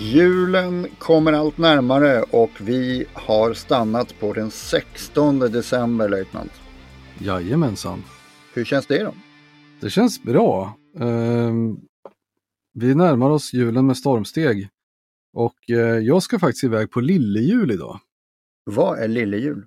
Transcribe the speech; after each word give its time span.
Julen 0.00 0.86
kommer 0.98 1.32
allt 1.32 1.58
närmare 1.58 2.22
och 2.22 2.50
vi 2.60 3.04
har 3.12 3.54
stannat 3.54 4.20
på 4.20 4.32
den 4.32 4.50
16 4.50 5.38
december, 5.38 6.08
löjtnant. 6.08 6.52
Jajamensan. 7.20 8.02
Hur 8.54 8.64
känns 8.64 8.86
det 8.86 9.02
då? 9.02 9.14
Det 9.80 9.90
känns 9.90 10.22
bra. 10.22 10.76
Ehm, 11.00 11.80
vi 12.74 12.94
närmar 12.94 13.30
oss 13.30 13.52
julen 13.52 13.86
med 13.86 13.96
stormsteg. 13.96 14.68
Och 15.32 15.70
eh, 15.70 15.98
jag 15.98 16.22
ska 16.22 16.38
faktiskt 16.38 16.64
iväg 16.64 16.90
på 16.90 17.00
lillejul 17.00 17.70
idag. 17.70 18.00
Vad 18.64 18.98
är 18.98 19.08
lillejul? 19.08 19.66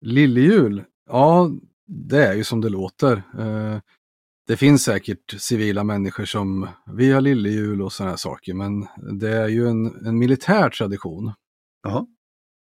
Lillejul? 0.00 0.84
Ja, 1.06 1.50
det 1.86 2.26
är 2.26 2.34
ju 2.34 2.44
som 2.44 2.60
det 2.60 2.68
låter. 2.68 3.22
Eh, 3.38 3.78
det 4.50 4.56
finns 4.56 4.82
säkert 4.82 5.40
civila 5.40 5.84
människor 5.84 6.24
som 6.24 6.68
vi 6.86 7.12
har 7.12 7.20
lillejul 7.20 7.82
och 7.82 7.92
sådana 7.92 8.10
här 8.10 8.16
saker, 8.16 8.54
men 8.54 8.86
det 9.18 9.36
är 9.36 9.48
ju 9.48 9.68
en, 9.68 10.06
en 10.06 10.18
militär 10.18 10.70
tradition. 10.70 11.32
Jaha. 11.82 12.06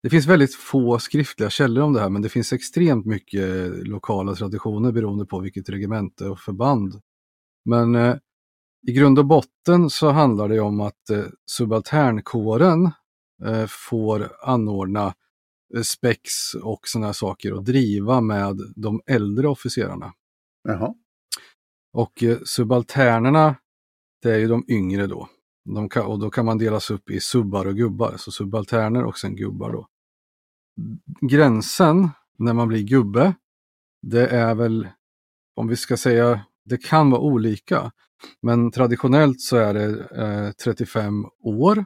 Det 0.03 0.09
finns 0.09 0.25
väldigt 0.25 0.55
få 0.55 0.99
skriftliga 0.99 1.49
källor 1.49 1.83
om 1.83 1.93
det 1.93 1.99
här, 1.99 2.09
men 2.09 2.21
det 2.21 2.29
finns 2.29 2.53
extremt 2.53 3.05
mycket 3.05 3.69
lokala 3.87 4.35
traditioner 4.35 4.91
beroende 4.91 5.25
på 5.25 5.39
vilket 5.39 5.69
regemente 5.69 6.25
och 6.25 6.39
förband. 6.39 7.01
Men 7.65 7.95
eh, 7.95 8.15
i 8.87 8.91
grund 8.91 9.19
och 9.19 9.25
botten 9.25 9.89
så 9.89 10.09
handlar 10.09 10.49
det 10.49 10.59
om 10.59 10.79
att 10.81 11.09
eh, 11.09 11.23
subalternkåren 11.45 12.91
eh, 13.45 13.65
får 13.67 14.31
anordna 14.43 15.13
eh, 15.75 15.81
spex 15.81 16.53
och 16.63 16.79
sådana 16.83 17.05
här 17.05 17.13
saker 17.13 17.53
och 17.53 17.63
driva 17.63 18.21
med 18.21 18.59
de 18.75 19.01
äldre 19.07 19.47
officerarna. 19.47 20.13
Jaha. 20.63 20.93
Och 21.93 22.23
eh, 22.23 22.37
subalternerna, 22.45 23.55
det 24.21 24.31
är 24.31 24.37
ju 24.37 24.47
de 24.47 24.65
yngre 24.67 25.07
då. 25.07 25.29
De 25.65 25.89
kan, 25.89 26.05
och 26.05 26.19
då 26.19 26.29
kan 26.29 26.45
man 26.45 26.57
delas 26.57 26.91
upp 26.91 27.09
i 27.09 27.19
subbar 27.19 27.65
och 27.65 27.75
gubbar, 27.75 28.13
så 28.17 28.31
subalterner 28.31 29.03
och 29.03 29.17
sen 29.17 29.35
gubbar 29.35 29.71
då. 29.71 29.87
Gränsen 31.21 32.09
när 32.37 32.53
man 32.53 32.67
blir 32.67 32.83
gubbe, 32.83 33.33
det 34.01 34.27
är 34.27 34.55
väl, 34.55 34.87
om 35.55 35.67
vi 35.67 35.75
ska 35.75 35.97
säga, 35.97 36.41
det 36.65 36.83
kan 36.83 37.11
vara 37.11 37.21
olika. 37.21 37.91
Men 38.41 38.71
traditionellt 38.71 39.41
så 39.41 39.57
är 39.57 39.73
det 39.73 40.07
eh, 40.15 40.51
35 40.51 41.25
år, 41.43 41.85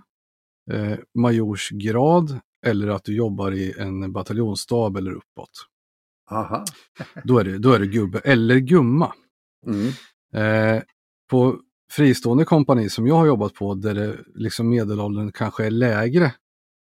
eh, 0.72 0.98
majorsgrad 1.14 2.40
eller 2.66 2.88
att 2.88 3.04
du 3.04 3.16
jobbar 3.16 3.52
i 3.52 3.74
en 3.80 4.14
bataljonsstab 4.14 4.98
eller 4.98 5.12
uppåt. 5.12 5.68
Aha. 6.32 6.66
Då 7.24 7.40
är 7.40 7.44
det, 7.44 7.58
då 7.58 7.72
är 7.72 7.80
det 7.80 7.88
gubbe 7.88 8.20
eller 8.20 8.58
gumma. 8.58 9.14
Mm. 9.66 9.88
Eh, 10.36 10.82
på 11.30 11.60
fristående 11.92 12.46
kompani 12.46 12.90
som 12.90 13.08
jag 13.08 13.16
har 13.16 13.26
jobbat 13.26 13.54
på 13.54 13.74
där 13.76 13.94
det 13.94 14.18
liksom 14.36 14.70
medelåldern 14.70 15.32
kanske 15.32 15.66
är 15.66 15.72
lägre 15.72 16.34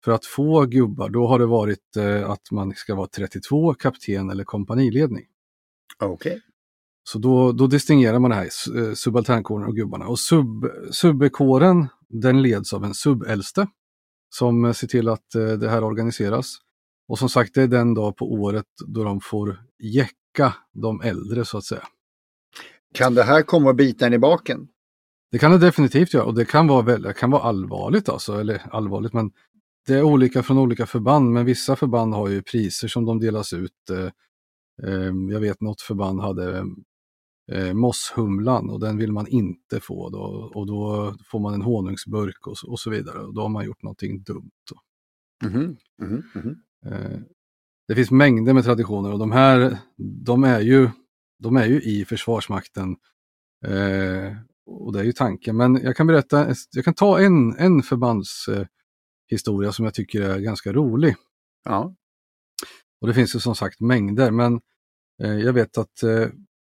för 0.05 0.11
att 0.11 0.25
få 0.25 0.65
gubbar, 0.65 1.09
då 1.09 1.27
har 1.27 1.39
det 1.39 1.45
varit 1.45 1.97
eh, 1.97 2.29
att 2.29 2.51
man 2.51 2.73
ska 2.75 2.95
vara 2.95 3.07
32, 3.07 3.73
kapten 3.73 4.29
eller 4.29 4.43
kompaniledning. 4.43 5.25
Okej. 5.99 6.41
Så 7.03 7.19
då, 7.19 7.51
då 7.51 7.67
distingerar 7.67 8.19
man 8.19 8.31
det 8.31 8.35
här, 8.35 8.49
eh, 8.77 8.93
subalternkåren 8.93 9.67
och 9.67 9.75
gubbarna. 9.75 10.07
Och 10.07 10.19
sub, 10.19 10.65
subbekåren, 10.91 11.87
den 12.09 12.41
leds 12.41 12.73
av 12.73 12.83
en 12.85 12.93
subäldste 12.93 13.67
som 14.29 14.73
ser 14.73 14.87
till 14.87 15.09
att 15.09 15.35
eh, 15.35 15.45
det 15.45 15.69
här 15.69 15.83
organiseras. 15.83 16.57
Och 17.07 17.19
som 17.19 17.29
sagt, 17.29 17.53
det 17.53 17.61
är 17.61 17.67
den 17.67 17.93
dag 17.93 18.17
på 18.17 18.31
året 18.33 18.65
då 18.87 19.03
de 19.03 19.21
får 19.21 19.61
jäcka 19.79 20.53
de 20.73 21.01
äldre 21.01 21.45
så 21.45 21.57
att 21.57 21.65
säga. 21.65 21.87
Kan 22.93 23.13
det 23.15 23.23
här 23.23 23.41
komma 23.41 23.69
och 23.69 23.75
bita 23.75 24.07
en 24.07 24.13
i 24.13 24.19
baken? 24.19 24.67
Det 25.31 25.39
kan 25.39 25.51
det 25.51 25.57
definitivt 25.57 26.13
göra 26.13 26.25
och 26.25 26.33
det 26.35 26.45
kan 26.45 26.67
vara, 26.67 26.81
väl, 26.81 27.01
det 27.01 27.13
kan 27.13 27.31
vara 27.31 27.41
allvarligt 27.41 28.09
alltså, 28.09 28.33
eller 28.39 28.61
allvarligt, 28.71 29.13
men 29.13 29.31
det 29.87 29.93
är 29.93 30.03
olika 30.03 30.43
från 30.43 30.57
olika 30.57 30.85
förband, 30.85 31.31
men 31.31 31.45
vissa 31.45 31.75
förband 31.75 32.13
har 32.13 32.27
ju 32.27 32.41
priser 32.41 32.87
som 32.87 33.05
de 33.05 33.19
delas 33.19 33.53
ut. 33.53 33.89
Eh, 33.91 34.05
eh, 34.89 35.13
jag 35.31 35.39
vet 35.39 35.61
något 35.61 35.81
förband 35.81 36.21
hade 36.21 36.65
eh, 37.51 37.73
mosshumlan 37.73 38.69
och 38.69 38.79
den 38.79 38.97
vill 38.97 39.11
man 39.11 39.27
inte 39.27 39.79
få 39.79 40.09
då, 40.09 40.51
och 40.55 40.67
då 40.67 41.13
får 41.25 41.39
man 41.39 41.53
en 41.53 41.61
honungsburk 41.61 42.47
och, 42.47 42.57
så- 42.57 42.71
och 42.71 42.79
så 42.79 42.89
vidare 42.89 43.19
och 43.19 43.33
då 43.33 43.41
har 43.41 43.49
man 43.49 43.65
gjort 43.65 43.83
någonting 43.83 44.21
dumt. 44.23 44.51
Då. 44.71 44.79
Mhm, 45.47 45.77
mhm, 46.01 46.23
mhm. 46.35 46.55
Eh, 46.85 47.19
det 47.87 47.95
finns 47.95 48.11
mängder 48.11 48.53
med 48.53 48.63
traditioner 48.63 49.11
och 49.13 49.19
de 49.19 49.31
här, 49.31 49.77
de 50.25 50.43
är 50.43 50.59
ju, 50.59 50.89
de 51.39 51.57
är 51.57 51.65
ju 51.65 51.81
i 51.81 52.05
Försvarsmakten. 52.05 52.95
Eh, 53.65 54.35
och 54.65 54.93
det 54.93 54.99
är 54.99 55.03
ju 55.03 55.11
tanken. 55.11 55.57
Men 55.57 55.81
jag 55.83 55.95
kan 55.95 56.07
berätta, 56.07 56.55
jag 56.71 56.85
kan 56.85 56.93
ta 56.93 57.19
en, 57.19 57.55
en 57.57 57.83
förbandshistoria 57.83 58.67
historia 59.29 59.71
som 59.71 59.85
jag 59.85 59.93
tycker 59.93 60.21
är 60.21 60.39
ganska 60.39 60.73
rolig. 60.73 61.15
Ja. 61.65 61.95
Och 63.01 63.07
det 63.07 63.13
finns 63.13 63.35
ju 63.35 63.39
som 63.39 63.55
sagt 63.55 63.79
mängder, 63.79 64.31
men 64.31 64.59
eh, 65.23 65.37
jag 65.37 65.53
vet 65.53 65.77
att 65.77 66.03
eh, 66.03 66.27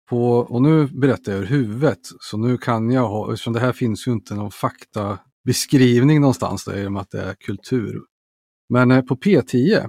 på, 0.08 0.32
och 0.38 0.62
nu 0.62 0.86
berättar 0.86 1.32
jag 1.32 1.40
ur 1.40 1.46
huvudet, 1.46 1.98
så 2.20 2.36
nu 2.36 2.58
kan 2.58 2.90
jag 2.90 3.08
ha, 3.08 3.32
eftersom 3.32 3.52
det 3.52 3.60
här 3.60 3.72
finns 3.72 4.08
ju 4.08 4.12
inte 4.12 4.34
någon 4.34 4.50
faktabeskrivning 4.50 6.20
någonstans 6.20 6.64
där, 6.64 6.78
i 6.78 6.86
och 6.86 6.92
med 6.92 7.02
att 7.02 7.10
det 7.10 7.22
är 7.22 7.34
kultur. 7.34 8.00
Men 8.68 8.90
eh, 8.90 9.02
på 9.02 9.16
P10, 9.16 9.88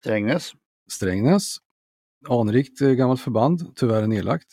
Strängnäs. 0.00 0.52
Strängnäs, 0.90 1.56
anrikt 2.28 2.80
eh, 2.82 2.90
gammalt 2.90 3.20
förband, 3.20 3.72
tyvärr 3.76 4.06
nedlagt. 4.06 4.46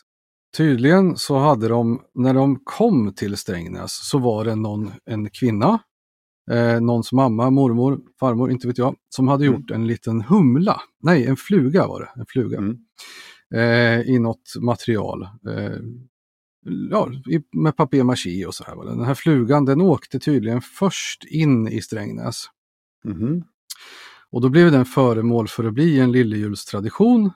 Tydligen 0.58 1.18
så 1.18 1.38
hade 1.38 1.68
de, 1.68 2.02
när 2.13 2.34
de 2.34 2.59
kom 2.63 3.13
till 3.13 3.38
Strängnäs 3.38 4.08
så 4.09 4.18
var 4.19 4.46
det 4.46 4.56
någon, 4.56 4.91
en 5.06 5.30
kvinna, 5.30 5.80
eh, 6.52 6.81
någons 6.81 7.12
mamma, 7.12 7.50
mormor, 7.50 8.00
farmor, 8.19 8.52
inte 8.52 8.68
vet 8.68 8.78
jag, 8.78 8.96
som 9.09 9.28
hade 9.28 9.46
Mm. 9.46 9.59
gjort 9.59 9.72
en 9.72 9.88
liten 9.88 10.22
humla. 10.22 10.81
Nej, 11.03 11.25
en 11.25 11.38
fluga 11.38 11.88
var 11.88 12.00
det. 12.00 12.19
En 12.19 12.25
fluga. 12.28 12.58
Mm. 12.58 12.78
Eh, 13.56 14.02
I 14.02 14.19
något 14.19 14.53
material. 14.62 15.24
Eh, 15.24 15.78
ja, 16.90 17.09
med 17.53 17.75
papier-maché 17.75 18.46
och 18.46 18.56
så 18.56 18.64
här. 18.64 18.85
Den 18.85 19.03
här 19.06 19.14
flugan 19.14 19.66
den 19.66 19.81
åkte 19.81 20.19
tydligen 20.19 20.62
först 20.62 21.25
in 21.25 21.68
i 21.68 21.81
Strängnäs. 21.81 22.46
Mhm. 23.03 23.44
Och 24.31 24.41
då 24.41 24.50
blev 24.50 24.72
den 24.72 24.85
föremål 24.85 25.47
för 25.47 25.64
att 25.64 25.74
bli 25.74 26.00
en 26.00 26.12
lillejulstradition. 26.12 27.31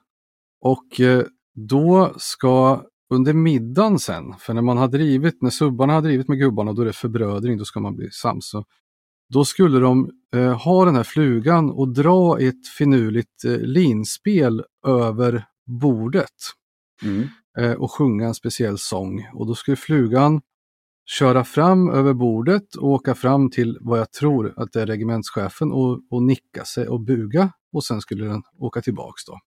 Och 0.62 1.00
eh, 1.00 1.24
då 1.56 2.14
ska 2.18 2.84
under 3.14 3.34
middagen 3.34 4.00
sen, 4.00 4.34
för 4.40 4.53
när 4.53 4.62
man 4.62 4.78
har 4.78 4.88
drivit, 4.88 5.42
när 5.42 5.50
subbarna 5.50 5.94
har 5.94 6.02
drivit 6.02 6.28
med 6.28 6.38
gubbarna, 6.40 6.74
då 6.74 6.81
är 6.81 6.86
det 6.86 6.94
förbrödring, 6.94 7.58
då 7.58 7.66
ska 7.66 7.80
man 7.80 7.96
bli 7.96 8.12
sams. 8.12 8.52
Då 9.34 9.46
skulle 9.46 9.80
de 9.80 10.09
eh, 10.36 10.58
ha 10.64 10.86
den 10.86 10.96
här 10.96 11.03
flugan 11.03 11.69
och 11.72 11.94
dra 11.94 12.40
ett 12.40 12.68
finurligt 12.78 13.46
eh, 13.46 13.58
linspel 13.58 14.64
över 14.88 15.46
bordet 15.81 16.34
Mm. 17.04 17.28
eh, 17.57 17.72
och 17.74 17.92
sjunga 17.92 18.28
en 18.28 18.34
speciell 18.34 18.78
sång. 18.78 19.28
Och 19.34 19.48
då 19.48 19.56
skulle 19.56 19.78
flugan 19.78 20.42
köra 21.06 21.44
fram 21.44 21.89
över 21.89 22.13
bordet 22.13 22.75
och 22.75 22.88
åka 22.89 23.16
fram 23.16 23.51
till 23.51 23.78
vad 23.81 24.00
jag 24.00 24.12
tror 24.12 24.54
att 24.57 24.72
det 24.72 24.81
är 24.81 24.86
regementschefen 24.86 25.72
och, 25.72 26.00
och 26.12 26.24
nicka 26.24 26.66
sig 26.66 26.88
och 26.88 27.01
buga 27.01 27.51
och 27.74 27.84
sen 27.84 28.01
skulle 28.01 28.25
den 28.25 28.44
åka 28.60 28.81
tillbaks 28.81 29.25
då. 29.25 29.39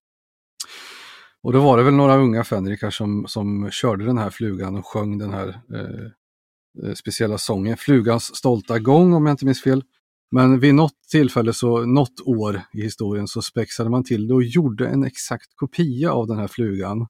Och 1.43 1.53
då 1.53 1.61
var 1.61 1.77
det 1.77 1.83
väl 1.83 1.95
några 1.95 2.17
unga 2.17 2.45
fänrikar 2.45 2.91
som, 2.91 3.25
som 3.29 3.71
körde 3.71 4.05
den 4.05 4.19
här 4.19 4.31
flugan 4.31 4.77
och 4.77 4.87
sjöng 4.87 5.19
den 5.19 5.33
här 5.33 5.61
eh, 5.75 6.89
eh, 6.89 6.95
speciella 6.95 7.39
sången, 7.39 7.77
Flugans 7.77 8.37
stolta 8.37 8.79
gång 8.79 9.15
om 9.15 9.27
jag 9.27 9.33
inte 9.33 9.45
minns 9.45 9.63
fel. 9.63 9.85
Men 10.31 10.61
vid 10.61 10.75
något 10.75 11.03
tillfälle, 11.11 11.53
så 11.53 11.87
något 11.87 12.21
år 12.25 12.63
i 12.73 12.83
historien, 12.83 13.29
så 13.29 13.43
spexade 13.43 13.91
man 13.91 14.05
till 14.05 14.29
det 14.29 14.35
och 14.35 14.43
gjorde 14.43 14.89
en 14.89 15.05
exakt 15.05 15.57
kopia 15.57 16.13
av 16.13 16.27
den 16.27 16.39
här 16.39 16.49
flugan 16.49 17.07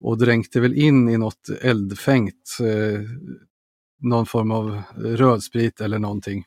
och 0.00 0.18
dränkte 0.18 0.60
väl 0.60 0.74
in 0.74 1.08
i 1.08 1.18
något 1.18 1.48
eldfängt, 1.62 2.58
eh, 2.60 3.00
någon 4.02 4.26
form 4.26 4.50
av 4.50 4.82
rödsprit 4.96 5.80
eller 5.80 5.98
någonting. 5.98 6.44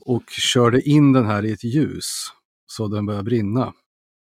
Och 0.00 0.24
körde 0.30 0.80
in 0.80 1.12
den 1.12 1.26
här 1.26 1.44
i 1.44 1.52
ett 1.52 1.64
ljus 1.64 2.26
så 2.66 2.88
den 2.88 3.06
började 3.06 3.24
brinna. 3.24 3.72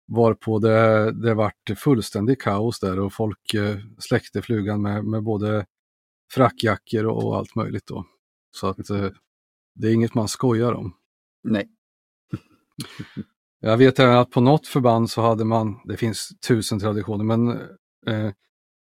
Varpå 0.09 0.59
det, 0.59 1.13
det 1.13 1.35
vart 1.35 1.71
fullständig 1.77 2.41
kaos 2.41 2.81
där 2.81 2.99
och 2.99 3.13
folk 3.13 3.55
eh, 3.55 3.77
släckte 3.99 4.43
flugan 4.43 4.83
med, 4.83 5.05
med 5.05 5.23
både 5.23 5.67
frackjackor 6.33 7.05
och, 7.05 7.25
och 7.25 7.37
allt 7.37 7.55
möjligt 7.55 7.87
då. 7.87 8.05
Så 8.51 8.67
att 8.67 8.91
eh, 8.91 9.09
det 9.75 9.89
är 9.89 9.93
inget 9.93 10.15
man 10.15 10.29
skojar 10.29 10.73
om. 10.73 10.95
Nej. 11.45 11.69
Jag 13.61 13.77
vet 13.77 13.99
även 13.99 14.17
att 14.17 14.31
på 14.31 14.41
något 14.41 14.67
förband 14.67 15.11
så 15.11 15.23
hade 15.23 15.45
man, 15.45 15.81
det 15.85 15.97
finns 15.97 16.29
tusen 16.49 16.81
traditioner, 16.81 17.25
men 17.25 17.49
eh, 18.07 18.33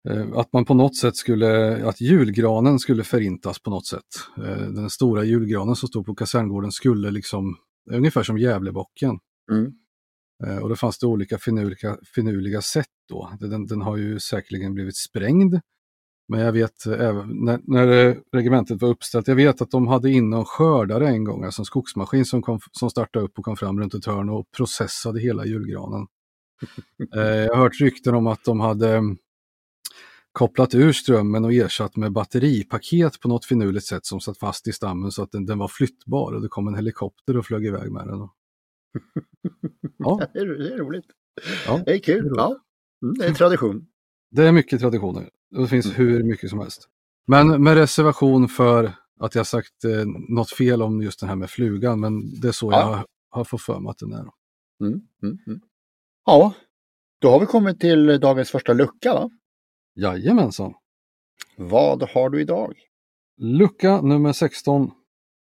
eh, 0.08 0.32
att 0.34 0.52
man 0.52 0.64
på 0.64 0.74
något 0.74 0.96
sätt 0.96 1.16
skulle, 1.16 1.84
att 1.88 2.00
julgranen 2.00 2.78
skulle 2.78 3.04
förintas 3.04 3.58
på 3.58 3.70
något 3.70 3.86
sätt. 3.86 4.06
Eh, 4.36 4.68
den 4.68 4.90
stora 4.90 5.24
julgranen 5.24 5.76
som 5.76 5.88
stod 5.88 6.06
på 6.06 6.14
kaserngården 6.14 6.72
skulle 6.72 7.10
liksom, 7.10 7.56
ungefär 7.90 8.22
som 8.22 8.38
Gävlebocken. 8.38 9.18
Mm. 9.50 9.72
Eh, 10.46 10.58
och 10.58 10.68
det 10.68 10.76
fanns 10.76 10.98
det 10.98 11.06
olika 11.06 11.38
finurliga, 11.38 11.96
finurliga 12.14 12.62
sätt 12.62 12.86
då. 13.08 13.32
Den, 13.40 13.66
den 13.66 13.82
har 13.82 13.96
ju 13.96 14.20
säkerligen 14.20 14.74
blivit 14.74 14.96
sprängd. 14.96 15.60
Men 16.28 16.40
jag 16.40 16.52
vet 16.52 16.86
även 16.86 17.44
när, 17.44 17.60
när 17.64 18.16
regementet 18.32 18.82
var 18.82 18.88
uppställt, 18.88 19.28
jag 19.28 19.36
vet 19.36 19.62
att 19.62 19.70
de 19.70 19.86
hade 19.86 20.10
in 20.10 20.32
en 20.32 20.44
skördare 20.44 21.08
en 21.08 21.24
gång, 21.24 21.44
alltså 21.44 21.62
en 21.62 21.66
skogsmaskin 21.66 22.24
som, 22.24 22.42
kom, 22.42 22.60
som 22.72 22.90
startade 22.90 23.24
upp 23.24 23.38
och 23.38 23.44
kom 23.44 23.56
fram 23.56 23.80
runt 23.80 23.94
ett 23.94 24.06
hörn 24.06 24.28
och 24.28 24.50
processade 24.56 25.20
hela 25.20 25.46
julgranen. 25.46 26.06
eh, 27.16 27.22
jag 27.22 27.54
har 27.54 27.62
hört 27.62 27.80
rykten 27.80 28.14
om 28.14 28.26
att 28.26 28.44
de 28.44 28.60
hade 28.60 28.96
mm, 28.96 29.16
kopplat 30.32 30.74
ur 30.74 30.92
strömmen 30.92 31.44
och 31.44 31.52
ersatt 31.52 31.96
med 31.96 32.12
batteripaket 32.12 33.20
på 33.20 33.28
något 33.28 33.44
finurligt 33.44 33.86
sätt 33.86 34.06
som 34.06 34.20
satt 34.20 34.38
fast 34.38 34.68
i 34.68 34.72
stammen 34.72 35.10
så 35.10 35.22
att 35.22 35.32
den, 35.32 35.46
den 35.46 35.58
var 35.58 35.68
flyttbar 35.68 36.32
och 36.32 36.42
det 36.42 36.48
kom 36.48 36.68
en 36.68 36.74
helikopter 36.74 37.36
och 37.36 37.46
flög 37.46 37.66
iväg 37.66 37.92
med 37.92 38.06
den. 38.06 38.28
Ja. 39.98 40.20
det, 40.32 40.38
är, 40.40 40.46
det 40.46 40.74
är 40.74 40.78
roligt. 40.78 41.04
Ja, 41.66 41.82
det 41.86 41.92
är 41.94 41.98
kul. 41.98 42.24
det 42.24 42.30
är 42.30 42.36
ja. 42.36 42.56
Mm, 43.02 43.14
det 43.18 43.24
är 43.26 43.34
tradition. 43.34 43.86
Det 44.30 44.42
är 44.42 44.52
mycket 44.52 44.80
traditioner. 44.80 45.30
Det 45.50 45.66
finns 45.68 45.86
Mm. 45.86 45.96
hur 45.96 46.22
mycket 46.24 46.50
som 46.50 46.58
helst. 46.58 46.88
Men 47.26 47.62
med 47.62 47.74
reservation 47.74 48.48
för 48.48 48.92
att 49.20 49.34
jag 49.34 49.46
sagt 49.46 49.84
eh, 49.84 50.04
något 50.28 50.50
fel 50.50 50.82
om 50.82 51.02
just 51.02 51.20
det 51.20 51.26
här 51.26 51.36
med 51.36 51.50
flugan, 51.50 52.00
men 52.00 52.40
det 52.40 52.48
är 52.48 52.52
så 52.52 52.72
Ja. 52.72 52.78
jag 52.80 52.86
har, 52.86 53.06
har 53.30 53.44
fått 53.44 53.62
för 53.62 53.80
mig 53.80 53.90
att 53.90 53.98
den 53.98 54.12
är. 54.12 54.18
Mm, 54.80 55.00
mm, 55.22 55.38
mm. 55.46 55.60
Ja, 56.26 56.54
då 57.20 57.30
har 57.30 57.40
vi 57.40 57.46
kommit 57.46 57.80
till 57.80 58.20
dagens 58.20 58.50
första 58.50 58.72
lucka. 58.72 59.14
Va? 59.14 59.30
Jajamensan. 59.94 60.74
Vad 61.56 62.02
har 62.02 62.30
du 62.30 62.40
idag? 62.40 62.74
Lucka 63.38 64.00
nummer 64.00 64.32
16. 64.32 64.90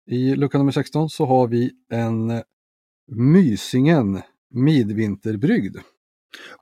I 0.06 0.35
lucka 0.37 0.59
nummer 0.59 0.73
16 0.73 1.09
så 1.11 1.27
har 1.27 1.49
vi 1.49 1.71
en 1.93 2.43
Mysingen 3.17 4.23
midvinterbrygd. 4.50 5.76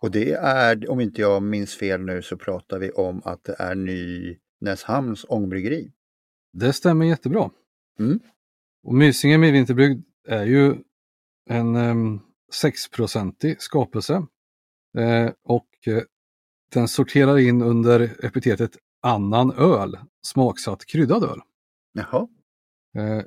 Och 0.01 0.11
det 0.11 0.33
är, 0.33 0.91
om 0.91 1.01
inte 1.01 1.21
jag 1.21 1.43
minns 1.43 1.75
fel 1.75 2.01
nu, 2.01 2.23
så 2.23 2.37
pratar 2.37 2.79
vi 2.79 2.91
om 2.91 3.23
att 3.25 3.45
det 3.45 3.57
är 3.59 3.75
Nynäshamns 3.75 5.27
ångbryggeri. 5.29 5.93
Det 6.53 6.73
stämmer 6.73 7.07
jättebra. 7.07 7.51
Mm. 7.99 8.21
Och 8.83 8.95
Mysingen 8.95 9.41
midvinterbrygd 9.41 10.05
är 10.29 10.45
ju 10.45 10.75
en 11.51 11.77
um, 11.77 12.21
6-procentig 12.63 13.61
skapelse. 13.61 14.27
Eh, 14.99 15.31
och 15.45 15.69
eh, 15.87 16.03
den 16.73 16.89
sorterar 16.89 17.39
in 17.39 17.63
under 17.63 18.27
epitetet 18.27 18.77
annan 19.03 19.53
öl, 19.53 19.99
smaksatt 20.23 20.87
kryddad 20.87 21.25
öl. 21.25 21.41
Jaha, 21.93 22.29
Eh, 22.97 23.23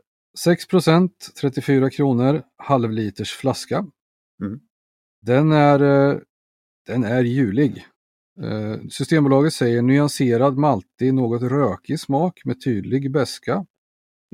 6% 0.45 1.09
34 1.41 1.89
kronor, 1.89 2.43
halvliters 2.57 3.31
flaska. 3.33 3.77
Mm. 4.43 4.59
Den, 5.21 5.51
är, 5.51 5.79
eh, 6.11 6.17
den 6.87 7.03
är 7.03 7.23
julig. 7.23 7.85
Eh, 8.41 8.77
Systembolaget 8.89 9.53
säger 9.53 9.81
nyanserad 9.81 10.57
maltig, 10.57 11.13
något 11.13 11.41
rökig 11.41 11.99
smak 11.99 12.41
med 12.45 12.63
tydlig 12.63 13.11
beska. 13.11 13.65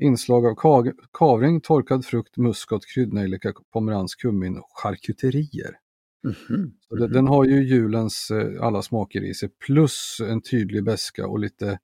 Inslag 0.02 0.46
av 0.46 0.54
ka- 0.56 0.94
kavring, 1.12 1.60
torkad 1.60 2.04
frukt, 2.04 2.36
muskot, 2.36 2.86
kryddnejlika, 2.86 3.52
pomerans, 3.72 4.14
kummin 4.14 4.56
och 4.58 4.68
charkuterier. 4.82 5.76
Mhm, 6.24 6.72
Så 6.88 6.94
det- 6.96 7.04
mhm. 7.04 7.12
Den 7.12 7.26
har 7.26 7.44
ju 7.44 7.62
julens 7.68 8.30
eh, 8.30 8.62
alla 8.66 8.82
smaker 8.82 9.24
i 9.24 9.34
sig 9.34 9.48
plus 9.48 10.20
en 10.28 10.40
tydlig 10.42 10.84
beska 10.84 11.26
och 11.26 11.38
lite, 11.38 11.78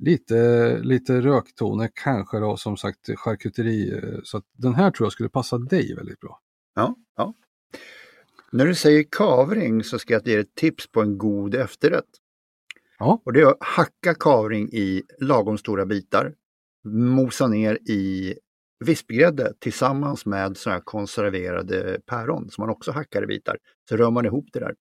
lite, 0.00 0.78
lite 0.82 1.20
röktoner, 1.20 1.90
kanske 1.94 2.38
då 2.38 2.56
som 2.56 2.76
sagt 2.76 3.10
charkuteri. 3.16 3.92
eh, 3.92 4.20
Så 4.24 4.42
den 4.52 4.74
här 4.74 4.90
tror 4.90 5.04
jag 5.04 5.12
skulle 5.12 5.28
passa 5.28 5.58
dig 5.58 5.94
väldigt 5.96 6.20
bra. 6.20 6.40
Ja, 6.74 6.96
ja. 7.16 7.34
När 8.52 8.66
du 8.66 8.74
säger 8.74 9.04
kavring 9.10 9.84
så 9.84 9.98
ska 9.98 10.12
jag 10.12 10.26
ge 10.28 10.32
dig 10.34 10.40
ett 10.42 10.54
tips 10.54 10.90
på 10.92 11.02
en 11.02 11.18
god 11.18 11.54
efterrätt. 11.54 12.08
Ja. 12.98 13.22
Och 13.24 13.32
det 13.32 13.40
är 13.40 13.46
att 13.46 13.56
hacka 13.60 14.14
kavring 14.14 14.68
i 14.72 15.02
lagom 15.20 15.58
stora 15.58 15.86
bitar, 15.86 16.34
mosa 16.88 17.46
ner 17.48 17.74
i 17.90 18.34
vispgrädde 18.84 19.54
tillsammans 19.58 20.26
med 20.26 20.56
såna 20.56 20.74
här 20.74 20.82
konserverade 20.84 22.00
päron 22.06 22.50
som 22.50 22.62
man 22.62 22.70
också 22.70 22.92
hackar 22.92 23.22
i 23.22 23.26
bitar. 23.26 23.58
Så 23.88 23.96
rör 23.96 24.10
man 24.10 24.26
ihop 24.26 24.46
det 24.52 24.60
där. 24.60 24.74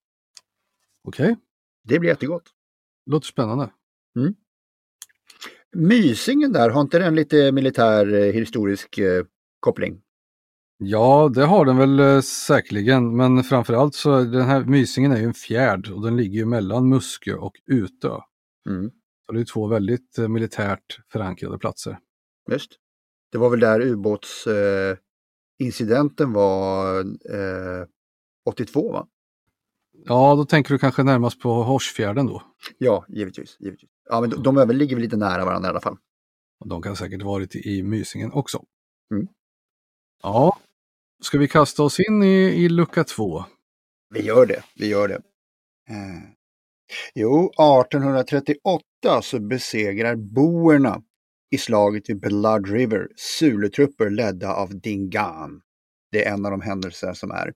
Okej, 1.04 1.36
Det 1.83 2.00
blir 2.00 2.10
jättegott. 2.10 2.44
låter 3.06 3.27
spännande. 3.27 3.69
Mysingen 5.75 6.51
där, 6.54 6.69
har 6.69 6.81
inte 6.81 7.00
den 7.00 7.16
lite 7.16 7.51
militär 7.51 8.13
eh, 8.13 8.33
historisk 8.33 8.98
eh, 8.98 9.24
koppling? 9.60 10.01
Ja, 10.77 11.31
det 11.36 11.45
har 11.45 11.66
den 11.66 11.77
väl 11.77 12.00
eh, 12.00 12.21
säkerligen, 12.21 13.16
men 13.18 13.44
framförallt 13.44 13.95
så 13.95 14.13
är 14.16 14.25
den 14.25 14.42
här 14.42 14.63
Mysingen 14.66 15.12
är 15.12 15.18
ju 15.18 15.24
en 15.24 15.33
fjärd 15.33 15.89
och 15.92 16.01
den 16.01 16.18
ligger 16.18 16.39
ju 16.39 16.45
mellan 16.45 16.89
Muskö 16.89 17.33
och 17.36 17.54
Utö. 17.66 18.18
Mm, 18.69 18.92
Så 19.25 19.31
det 19.33 19.39
är 19.42 19.45
två 19.45 19.68
väldigt 19.68 20.18
militärt 20.18 21.00
förankrade 21.12 21.57
platser. 21.57 21.98
just. 22.51 22.71
Det 23.31 23.38
var 23.38 23.50
väl 23.50 23.60
där 23.60 23.81
ubåtsincidenten 23.81 26.27
eh, 26.30 26.33
var 26.33 27.00
eh, 27.00 27.86
82 28.45 28.92
va? 28.92 29.07
Ja, 30.06 30.36
då 30.36 30.46
tänker 30.46 30.74
du 30.74 30.80
kanske 30.80 31.04
närmast 31.04 31.40
på 31.40 31.63
Horsfjärden 31.63 32.25
då. 32.25 32.44
Ja, 32.78 33.06
givetvis. 33.10 33.57
givetvis. 33.60 33.90
Ja, 34.10 34.22
men 34.22 34.30
de, 34.30 34.44
de 34.44 34.57
är 34.57 34.66
väl- 34.66 34.78
lite 34.78 35.18
nära 35.18 35.46
varandra 35.46 35.68
i 35.68 35.72
alla 35.72 35.81
fall. 35.81 35.98
De 36.66 36.81
kan 36.81 36.96
säkert 36.96 37.22
varit 37.22 37.56
i, 37.56 37.84
Mysingen 37.84 38.31
också. 38.31 38.63
Mm. 39.13 39.28
Ja, 40.24 40.57
ska 41.22 41.38
vi 41.38 41.48
kasta 41.48 41.84
oss 41.84 42.00
in 42.00 42.24
i, 42.24 42.36
i 42.63 42.69
lucka 42.69 43.04
två? 43.04 43.46
Vi 44.10 44.22
gör 44.22 44.46
det, 44.46 44.63
vi 44.75 44.88
gör 44.88 45.07
det. 45.07 45.22
Eh. 45.90 46.24
Jo, 47.16 47.45
1838 47.50 48.83
så 49.21 49.40
besegrar 49.40 50.16
boerna 50.16 51.02
i 51.52 51.57
slaget 51.57 52.09
vid 52.09 52.19
Blood 52.19 52.68
River 52.68 53.07
Zulu-trupper 53.16 54.09
ledda 54.09 54.54
av 54.54 54.80
Dingaan. 54.80 55.62
Det 56.12 56.26
är 56.26 56.33
en 56.33 56.45
av 56.45 56.52
de 56.52 56.62
händelser 56.62 57.14
som 57.14 57.31
är. 57.31 57.47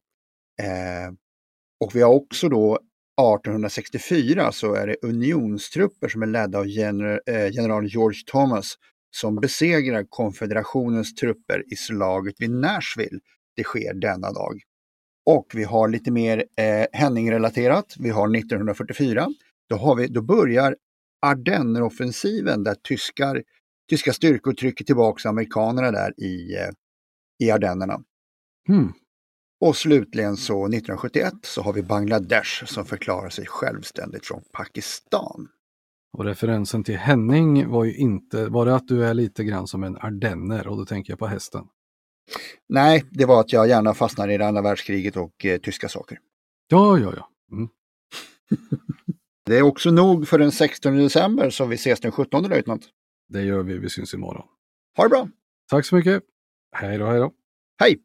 Eh. 0.62 1.13
Och 1.80 1.96
vi 1.96 2.01
har 2.01 2.13
också 2.13 2.50
då 2.50 2.80
1864 3.22 4.51
så 4.51 4.74
är 4.74 4.88
det 4.88 4.96
unionstrupper 5.01 6.08
som 6.08 6.22
är 6.22 6.27
ledda 6.27 6.60
av 6.60 6.65
gener 6.65 7.22
eh, 7.25 7.51
general 7.51 7.86
George 7.88 8.20
Thomas 8.25 8.74
som 9.15 9.36
besegrar 9.36 10.06
konfederationens 10.10 11.15
trupper 11.15 11.74
i 11.74 11.75
slaget 11.75 12.36
vid 12.39 12.51
Nashville. 12.51 13.20
Det 13.56 13.63
sker 13.63 13.94
denna 13.94 14.32
dag. 14.32 14.62
Och 15.25 15.51
vi 15.53 15.63
har 15.63 15.88
lite 15.88 16.12
mer 16.12 16.46
eh, 16.58 16.86
Henning-relaterat. 16.92 17.96
Vi 18.00 18.10
har 18.10 18.38
1944. 18.38 19.27
Då, 19.70 19.75
har 19.75 19.96
vi, 19.96 20.08
då 20.08 20.22
börjar 20.22 20.75
Ardenneroffensiven 21.25 22.63
där 22.63 22.75
tyskar, 22.75 23.44
tyska 23.89 24.13
styrkor 24.13 24.53
trycker 24.53 24.86
tillbaka 24.86 25.30
amerikanerna 25.30 25.92
där 25.92 26.20
i, 26.20 26.56
eh, 26.56 26.70
i 27.39 27.51
Ardennerna. 27.51 28.03
Hmm. 28.68 28.94
Och 29.63 29.77
slutligen 29.77 30.38
så 30.38 30.65
1971 30.65 31.34
så 31.41 31.62
har 31.62 31.74
vi 31.74 31.84
Bangladesh 31.84 32.65
som 32.65 32.86
förklarar 32.86 33.29
sig 33.29 33.46
självständigt 33.46 34.25
från 34.25 34.41
Pakistan. 34.51 35.48
Och 36.17 36.25
referensen 36.25 36.84
till 36.84 36.98
Henning 36.98 37.70
var 37.70 37.84
ju 37.84 37.96
inte, 37.96 38.46
var 38.46 38.65
det 38.65 38.75
att 38.75 38.88
du 38.88 39.05
är 39.05 39.13
lite 39.13 39.43
grann 39.43 39.67
som 39.67 39.84
en 39.84 39.98
ardenner 39.98 40.67
och 40.67 40.77
då 40.77 40.86
tänker 40.86 41.12
jag 41.12 41.20
på 41.20 41.27
hästen. 41.27 41.63
Nej, 42.70 43.03
det 43.12 43.25
var 43.25 43.39
att 43.39 43.53
jag 43.53 43.67
gärna 43.67 43.93
fastnar 43.93 44.29
i 44.29 44.38
det 44.38 44.48
andra 44.48 44.62
världskriget 44.62 45.17
och 45.17 45.46
eh, 45.46 45.58
tyska 45.58 45.89
saker. 45.89 46.20
Ja, 46.67 47.00
ja, 47.00 47.13
ja. 47.17 47.29
Mm. 47.51 47.70
Det 49.46 49.58
är 49.58 49.62
också 49.62 49.91
nog 49.91 50.27
för 50.27 50.39
den 50.39 50.51
16 50.51 50.98
december 50.98 51.50
så 51.50 51.65
vi 51.65 51.75
ses 51.75 52.00
den 52.00 52.12
17 52.12 52.43
löjtnant. 52.43 52.84
Det 53.29 53.41
gör 53.41 53.63
vi, 53.63 53.77
vi 53.77 53.89
syns 53.89 54.13
imorgon. 54.13 54.46
Ha 54.98 55.03
det 55.03 55.10
bra! 55.10 55.29
Tack 55.70 55.86
så 55.86 55.96
mycket. 55.96 56.24
Hej 56.75 56.98
då, 56.98 57.05
hej 57.05 57.20
då. 57.20 57.34
Hej! 57.79 58.00